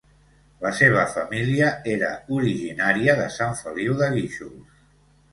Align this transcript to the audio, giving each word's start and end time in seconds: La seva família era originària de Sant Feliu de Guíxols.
La 0.61 0.69
seva 0.75 1.01
família 1.17 1.67
era 1.95 2.09
originària 2.37 3.15
de 3.19 3.27
Sant 3.35 3.53
Feliu 3.59 3.93
de 4.01 4.09
Guíxols. 4.15 4.81